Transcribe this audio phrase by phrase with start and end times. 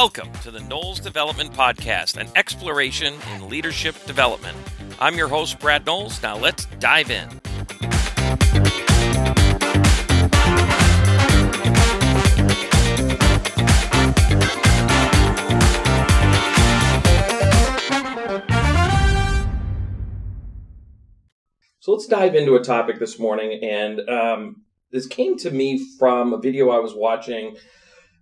[0.00, 4.56] Welcome to the Knowles Development Podcast, an exploration in leadership development.
[5.00, 6.22] I'm your host, Brad Knowles.
[6.22, 7.28] Now let's dive in.
[21.80, 24.62] So let's dive into a topic this morning, and um,
[24.92, 27.56] this came to me from a video I was watching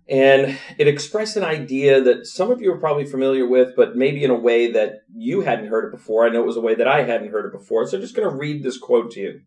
[0.09, 4.23] and it expressed an idea that some of you are probably familiar with, but maybe
[4.23, 6.25] in a way that you hadn't heard it before.
[6.25, 7.85] I know it was a way that I hadn't heard it before.
[7.85, 9.41] So I'm just going to read this quote to you.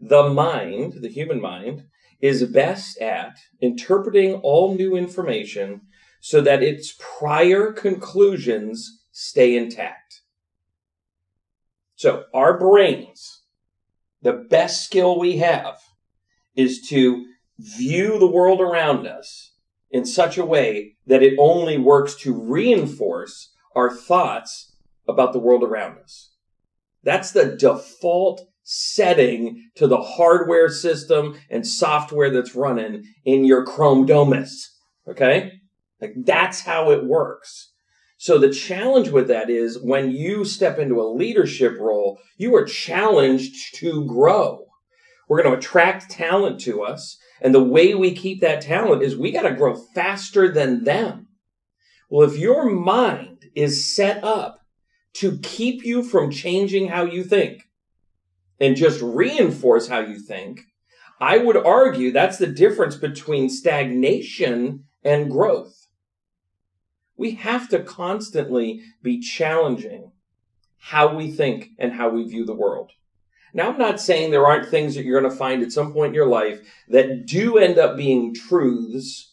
[0.00, 1.84] The mind, the human mind,
[2.20, 5.82] is best at interpreting all new information
[6.20, 10.22] so that its prior conclusions stay intact.
[11.96, 13.42] So our brains,
[14.22, 15.78] the best skill we have
[16.54, 17.26] is to
[17.58, 19.53] view the world around us
[19.94, 24.74] in such a way that it only works to reinforce our thoughts
[25.06, 26.32] about the world around us.
[27.04, 34.04] That's the default setting to the hardware system and software that's running in your Chrome
[34.04, 34.76] Domus.
[35.06, 35.52] Okay?
[36.00, 37.70] Like that's how it works.
[38.16, 42.64] So the challenge with that is when you step into a leadership role, you are
[42.64, 44.66] challenged to grow.
[45.28, 47.16] We're going to attract talent to us.
[47.40, 51.28] And the way we keep that talent is we got to grow faster than them.
[52.08, 54.60] Well, if your mind is set up
[55.14, 57.68] to keep you from changing how you think
[58.60, 60.60] and just reinforce how you think,
[61.20, 65.86] I would argue that's the difference between stagnation and growth.
[67.16, 70.10] We have to constantly be challenging
[70.78, 72.90] how we think and how we view the world.
[73.54, 76.08] Now, I'm not saying there aren't things that you're going to find at some point
[76.08, 79.32] in your life that do end up being truths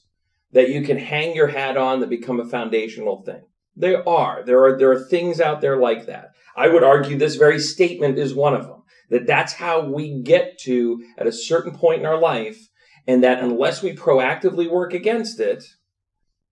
[0.51, 3.41] that you can hang your hat on that become a foundational thing.
[3.75, 4.43] There are.
[4.45, 6.31] There are there are things out there like that.
[6.55, 8.83] I would argue this very statement is one of them.
[9.09, 12.67] That that's how we get to at a certain point in our life
[13.07, 15.63] and that unless we proactively work against it,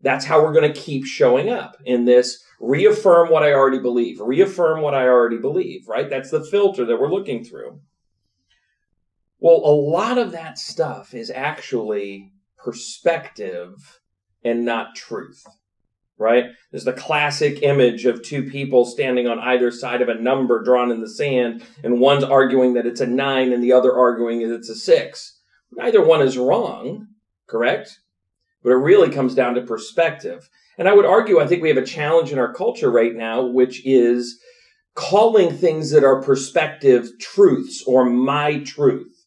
[0.01, 4.19] that's how we're going to keep showing up in this reaffirm what I already believe,
[4.19, 6.09] reaffirm what I already believe, right?
[6.09, 7.79] That's the filter that we're looking through.
[9.39, 13.99] Well, a lot of that stuff is actually perspective
[14.43, 15.45] and not truth,
[16.17, 16.45] right?
[16.71, 20.91] There's the classic image of two people standing on either side of a number drawn
[20.91, 24.55] in the sand, and one's arguing that it's a nine and the other arguing that
[24.55, 25.39] it's a six.
[25.71, 27.07] Neither one is wrong,
[27.47, 27.99] correct?
[28.63, 30.49] But it really comes down to perspective.
[30.77, 33.45] And I would argue, I think we have a challenge in our culture right now,
[33.45, 34.39] which is
[34.95, 39.25] calling things that are perspective truths or my truth.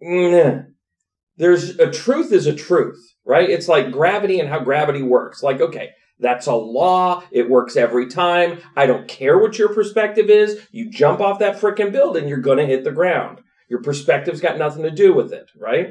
[0.00, 3.48] There's a truth is a truth, right?
[3.48, 5.42] It's like gravity and how gravity works.
[5.42, 7.24] Like, okay, that's a law.
[7.32, 8.60] It works every time.
[8.76, 10.60] I don't care what your perspective is.
[10.70, 13.40] You jump off that freaking building, you're going to hit the ground.
[13.68, 15.88] Your perspective's got nothing to do with it, right?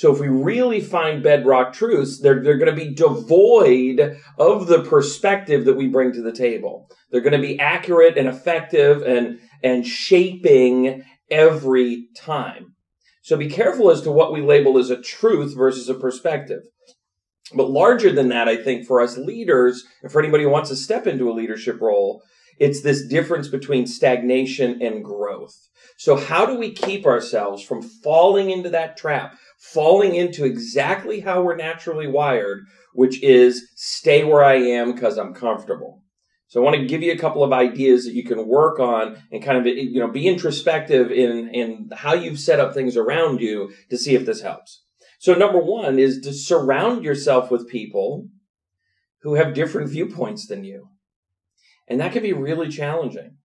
[0.00, 4.82] So if we really find bedrock truths, they're, they're going to be devoid of the
[4.82, 6.90] perspective that we bring to the table.
[7.10, 12.76] They're going to be accurate and effective and, and shaping every time.
[13.20, 16.62] So be careful as to what we label as a truth versus a perspective.
[17.52, 20.76] But larger than that, I think for us leaders, and for anybody who wants to
[20.76, 22.22] step into a leadership role,
[22.58, 25.56] it's this difference between stagnation and growth.
[25.98, 29.36] So how do we keep ourselves from falling into that trap?
[29.60, 35.34] Falling into exactly how we're naturally wired, which is stay where I am because I'm
[35.34, 36.02] comfortable.
[36.48, 39.22] So I want to give you a couple of ideas that you can work on
[39.30, 43.40] and kind of you know be introspective in in how you've set up things around
[43.40, 44.82] you to see if this helps.
[45.20, 48.28] So number 1 is to surround yourself with people
[49.22, 50.88] who have different viewpoints than you.
[51.86, 53.36] And that can be really challenging.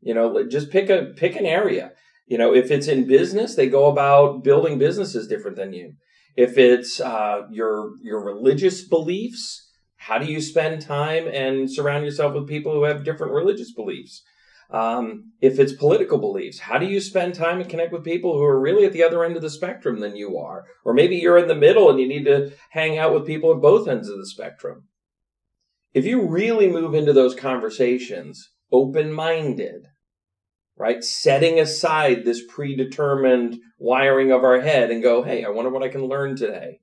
[0.00, 1.92] You know, just pick a pick an area.
[2.30, 5.94] You know, if it's in business, they go about building businesses different than you.
[6.36, 12.34] If it's uh, your your religious beliefs, how do you spend time and surround yourself
[12.34, 14.22] with people who have different religious beliefs?
[14.70, 18.44] Um, if it's political beliefs, how do you spend time and connect with people who
[18.44, 20.66] are really at the other end of the spectrum than you are?
[20.84, 23.60] Or maybe you're in the middle and you need to hang out with people at
[23.60, 24.84] both ends of the spectrum.
[25.92, 29.88] If you really move into those conversations open minded,
[30.80, 31.04] right?
[31.04, 35.90] Setting aside this predetermined wiring of our head and go, hey, I wonder what I
[35.90, 36.80] can learn today.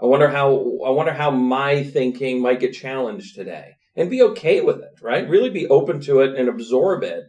[0.00, 0.54] I wonder how
[0.86, 3.72] I wonder how my thinking might get challenged today.
[3.96, 5.28] And be okay with it, right?
[5.28, 7.24] Really be open to it and absorb it.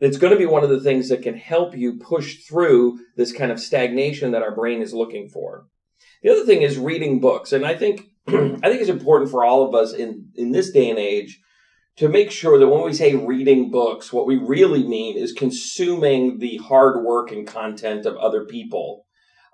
[0.00, 3.32] It's going to be one of the things that can help you push through this
[3.32, 5.66] kind of stagnation that our brain is looking for.
[6.22, 7.52] The other thing is reading books.
[7.52, 10.90] And I think I think it's important for all of us in, in this day
[10.90, 11.40] and age
[12.00, 16.38] to make sure that when we say reading books, what we really mean is consuming
[16.38, 19.04] the hard work and content of other people.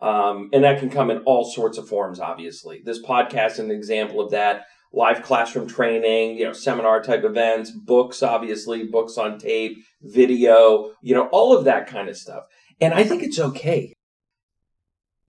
[0.01, 2.83] Um, and that can come in all sorts of forms, obviously.
[2.85, 4.67] This podcast is an example of that.
[4.93, 11.17] Live classroom training, you know, seminar type events, books, obviously, books on tape, video, you
[11.17, 12.45] know, all of that kind of stuff.
[12.81, 13.93] And I think it's okay.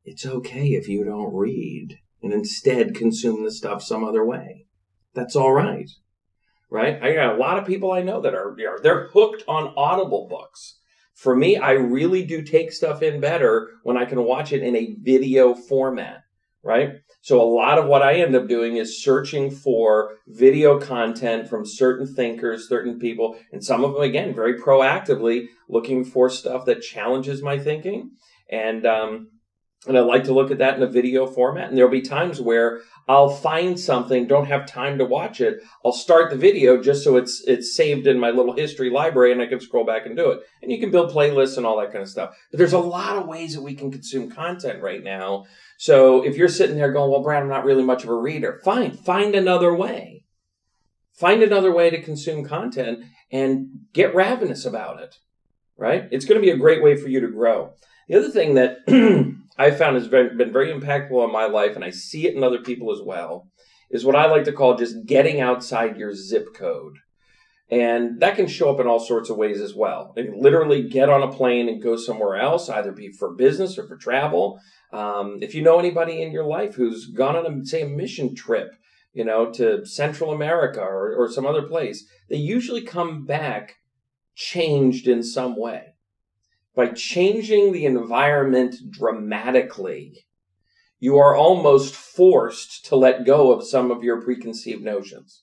[0.06, 4.68] It's okay if you don't read and instead consume the stuff some other way.
[5.16, 5.90] That's all right.
[6.70, 7.02] Right?
[7.02, 10.28] I got a lot of people I know that are, know, they're hooked on Audible
[10.30, 10.80] books.
[11.14, 14.76] For me, I really do take stuff in better when I can watch it in
[14.76, 16.24] a video format,
[16.64, 16.96] right?
[17.22, 21.66] So a lot of what I end up doing is searching for video content from
[21.66, 26.82] certain thinkers, certain people, and some of them, again, very proactively looking for stuff that
[26.82, 28.12] challenges my thinking.
[28.52, 29.30] And, um,
[29.86, 31.70] and I like to look at that in a video format.
[31.70, 35.62] And there'll be times where I'll find something, don't have time to watch it.
[35.86, 39.42] I'll start the video just so it's it's saved in my little history library and
[39.42, 40.42] I can scroll back and do it.
[40.62, 42.36] And you can build playlists and all that kind of stuff.
[42.52, 45.46] But there's a lot of ways that we can consume content right now.
[45.78, 48.60] So if you're sitting there going, well, Brad, I'm not really much of a reader,
[48.66, 50.26] fine, find another way.
[51.14, 55.18] Find another way to consume content and get ravenous about it.
[55.78, 56.08] Right?
[56.12, 57.74] It's going to be a great way for you to grow.
[58.08, 58.80] The other thing that
[59.58, 62.60] I found has been, very impactful on my life, and I see it in other
[62.60, 63.48] people as well,
[63.90, 66.98] is what I like to call just getting outside your zip code.
[67.70, 70.14] And that can show up in all sorts of ways as well.
[70.16, 73.88] Can literally get on a plane and go somewhere else, either be for business or
[73.88, 74.60] for travel.
[74.94, 78.36] Um, if you know anybody in your life who's gone on, a, say, a mission
[78.36, 78.70] trip,
[79.12, 83.76] you know, to Central America or, or some other place, they usually come back
[84.36, 85.96] changed in some way
[86.78, 90.28] by changing the environment dramatically,
[91.00, 95.42] you are almost forced to let go of some of your preconceived notions.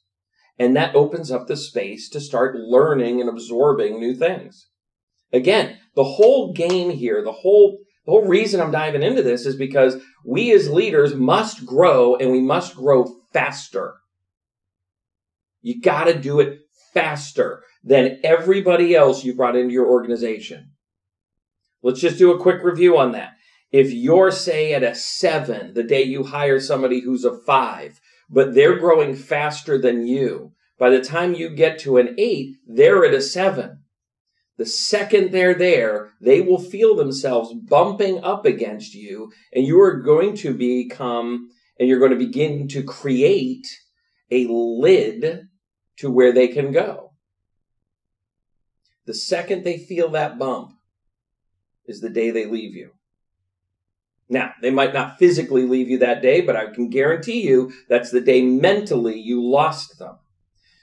[0.60, 4.68] And that opens up the space to start learning and absorbing new things.
[5.32, 9.56] Again, the whole game here, the whole the whole reason I'm diving into this is
[9.56, 13.94] because we as leaders must grow and we must grow faster.
[15.62, 16.60] You got to do it
[16.92, 20.73] faster than everybody else you brought into your organization.
[21.84, 23.36] Let's just do a quick review on that.
[23.70, 28.00] If you're, say, at a seven the day you hire somebody who's a five,
[28.30, 33.04] but they're growing faster than you, by the time you get to an eight, they're
[33.04, 33.80] at a seven.
[34.56, 40.00] The second they're there, they will feel themselves bumping up against you, and you are
[40.00, 43.66] going to become, and you're going to begin to create
[44.30, 45.48] a lid
[45.98, 47.12] to where they can go.
[49.04, 50.73] The second they feel that bump,
[51.86, 52.90] is the day they leave you.
[54.28, 58.10] Now, they might not physically leave you that day, but I can guarantee you that's
[58.10, 60.16] the day mentally you lost them.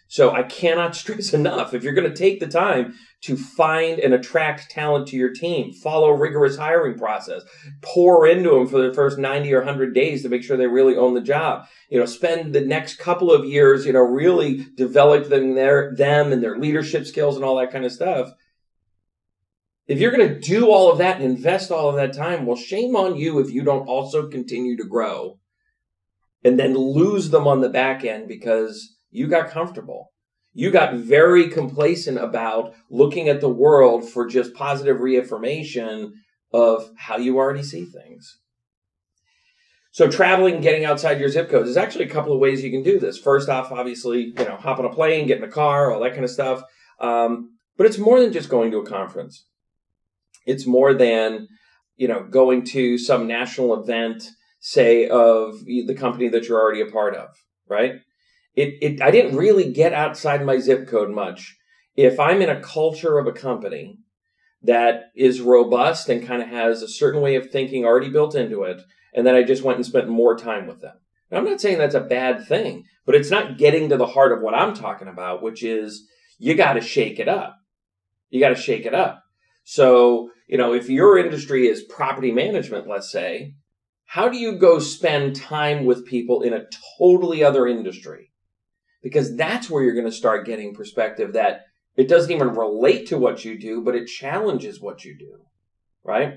[0.08, 4.14] So I cannot stress enough if you're going to take the time to find and
[4.14, 7.44] attract talent to your team, follow a rigorous hiring process,
[7.82, 10.98] pour into them for the first 90 or 100 days to make sure they really
[10.98, 11.66] own the job.
[11.90, 16.44] You know, spend the next couple of years, you know, really developing their them and
[16.44, 18.32] their leadership skills and all that kind of stuff.
[19.92, 22.56] If you're going to do all of that and invest all of that time, well,
[22.56, 25.38] shame on you if you don't also continue to grow
[26.46, 30.14] and then lose them on the back end because you got comfortable.
[30.54, 36.14] You got very complacent about looking at the world for just positive reaffirmation
[36.54, 38.40] of how you already see things.
[39.92, 42.84] So traveling, getting outside your zip code, there's actually a couple of ways you can
[42.84, 43.18] do this.
[43.18, 46.14] First off, obviously, you know, hop on a plane, get in a car, all that
[46.14, 46.64] kind of stuff.
[47.02, 49.48] Um, but it's more than just going to a conference.
[50.46, 51.48] It's more than,
[51.96, 54.24] you know, going to some national event,
[54.60, 57.30] say, of the company that you're already a part of,
[57.68, 57.96] right?
[58.56, 61.56] It, it, I didn't really get outside my zip code much.
[61.96, 63.98] If I'm in a culture of a company
[64.64, 68.64] that is robust and kind of has a certain way of thinking already built into
[68.64, 68.82] it,
[69.14, 70.96] and then I just went and spent more time with them.
[71.30, 74.32] Now, I'm not saying that's a bad thing, but it's not getting to the heart
[74.32, 76.08] of what I'm talking about, which is
[76.38, 77.56] you got to shake it up.
[78.30, 79.21] You got to shake it up.
[79.64, 83.54] So, you know, if your industry is property management, let's say,
[84.06, 86.66] how do you go spend time with people in a
[86.98, 88.32] totally other industry?
[89.02, 91.62] Because that's where you're going to start getting perspective that
[91.96, 95.40] it doesn't even relate to what you do, but it challenges what you do,
[96.04, 96.36] right?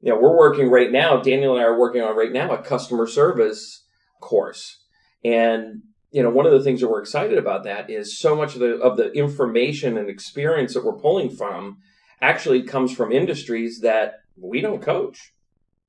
[0.00, 2.62] You know, we're working right now, Daniel and I are working on right now a
[2.62, 3.84] customer service
[4.20, 4.82] course.
[5.24, 8.54] And you know, one of the things that we're excited about that is so much
[8.54, 11.78] of the of the information and experience that we're pulling from
[12.22, 15.34] actually comes from industries that we don't coach.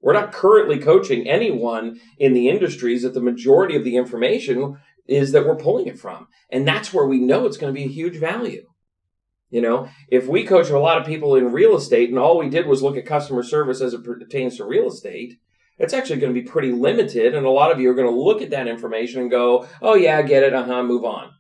[0.02, 5.32] We're not currently coaching anyone in the industries that the majority of the information is
[5.32, 6.28] that we're pulling it from.
[6.50, 8.66] And that's where we know it's going to be a huge value.
[9.50, 12.50] You know, if we coach a lot of people in real estate and all we
[12.50, 15.36] did was look at customer service as it pertains to real estate,
[15.78, 17.36] it's actually going to be pretty limited.
[17.36, 19.94] And a lot of you are going to look at that information and go, oh,
[19.94, 20.54] yeah, I get it.
[20.54, 21.32] Uh huh, move on.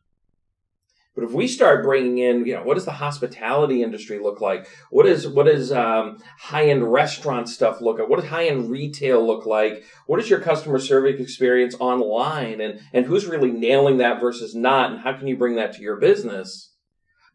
[1.15, 4.67] But if we start bringing in, you know, what does the hospitality industry look like?
[4.89, 8.09] What is what does um, high end restaurant stuff look like?
[8.09, 9.83] What does high end retail look like?
[10.07, 14.91] What is your customer service experience online, and and who's really nailing that versus not,
[14.91, 16.73] and how can you bring that to your business?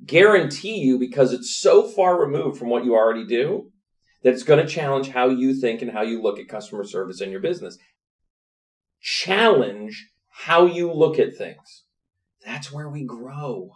[0.05, 3.71] Guarantee you, because it's so far removed from what you already do,
[4.23, 7.21] that it's going to challenge how you think and how you look at customer service
[7.21, 7.79] in your business.
[9.01, 11.85] Challenge how you look at things.
[12.49, 13.73] That's where we grow.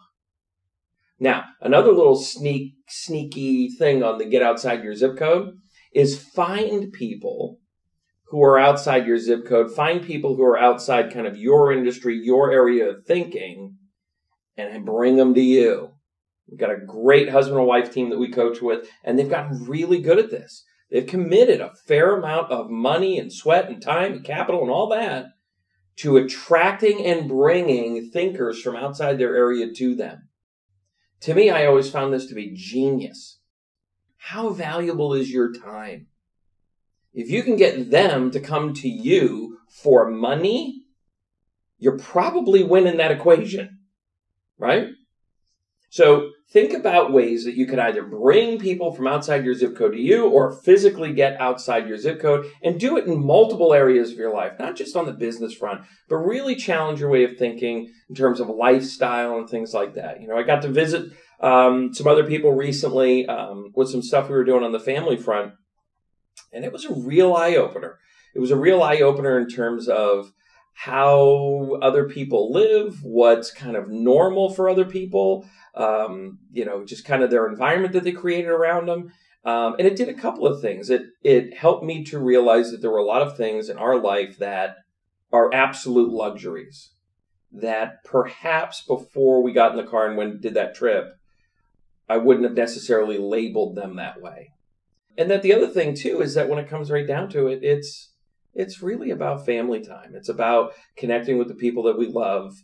[1.20, 5.58] Now, another little sneak, sneaky thing on the get outside your zip code
[5.94, 7.58] is find people
[8.28, 12.18] who are outside your zip code, find people who are outside kind of your industry,
[12.18, 13.76] your area of thinking,
[14.56, 15.90] and bring them to you.
[16.48, 19.66] We've got a great husband and wife team that we coach with, and they've gotten
[19.66, 20.64] really good at this.
[20.90, 24.88] They've committed a fair amount of money and sweat and time and capital and all
[24.88, 25.26] that
[26.02, 30.28] to attracting and bringing thinkers from outside their area to them.
[31.20, 33.38] To me, I always found this to be genius.
[34.16, 36.08] How valuable is your time?
[37.14, 40.86] If you can get them to come to you for money,
[41.78, 43.78] you're probably winning that equation,
[44.58, 44.88] right?
[45.92, 49.92] So think about ways that you could either bring people from outside your zip code
[49.92, 54.10] to you or physically get outside your zip code and do it in multiple areas
[54.10, 57.36] of your life, not just on the business front, but really challenge your way of
[57.36, 60.22] thinking in terms of lifestyle and things like that.
[60.22, 64.30] You know, I got to visit um, some other people recently um, with some stuff
[64.30, 65.52] we were doing on the family front,
[66.54, 67.98] and it was a real eye opener.
[68.34, 70.32] It was a real eye opener in terms of
[70.74, 77.04] how other people live, what's kind of normal for other people, um, you know, just
[77.04, 79.12] kind of their environment that they created around them.
[79.44, 80.90] Um, and it did a couple of things.
[80.90, 83.98] It it helped me to realize that there were a lot of things in our
[83.98, 84.76] life that
[85.32, 86.90] are absolute luxuries
[87.52, 91.14] that perhaps before we got in the car and went did that trip,
[92.08, 94.52] I wouldn't have necessarily labeled them that way.
[95.18, 97.60] And that the other thing too is that when it comes right down to it,
[97.62, 98.10] it's
[98.54, 100.14] it's really about family time.
[100.14, 102.54] It's about connecting with the people that we love.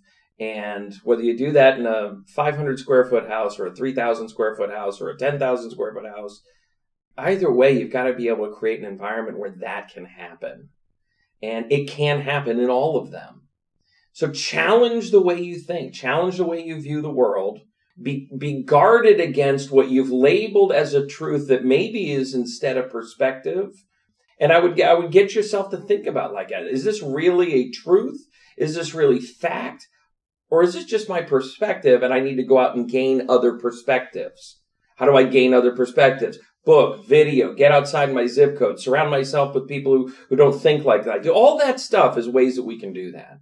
[0.41, 4.55] And whether you do that in a 500 square foot house or a 3,000 square
[4.55, 6.43] foot house or a 10,000 square foot house,
[7.17, 10.69] either way, you've got to be able to create an environment where that can happen.
[11.43, 13.43] And it can happen in all of them.
[14.13, 17.61] So challenge the way you think, challenge the way you view the world.
[18.01, 22.85] Be, be guarded against what you've labeled as a truth that maybe is instead a
[22.85, 23.73] perspective
[24.41, 27.71] and I would I would get yourself to think about like, is this really a
[27.71, 28.27] truth?
[28.57, 29.89] Is this really fact?
[30.51, 33.59] Or is this just my perspective and I need to go out and gain other
[33.59, 34.61] perspectives?
[34.97, 36.39] How do I gain other perspectives?
[36.65, 40.85] Book, video, get outside my zip code, surround myself with people who, who don't think
[40.85, 41.27] like that.
[41.29, 43.39] All that stuff is ways that we can do that.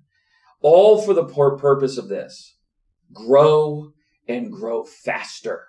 [0.61, 2.57] All for the purpose of this
[3.13, 3.93] grow
[4.29, 5.65] and grow faster.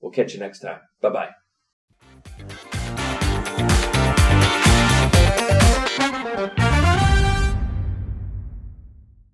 [0.00, 0.80] We'll catch you next time.
[1.00, 2.71] Bye bye.